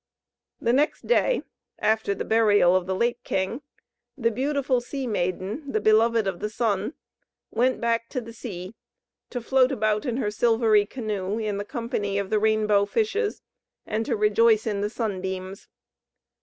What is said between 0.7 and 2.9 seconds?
next day, after the burial of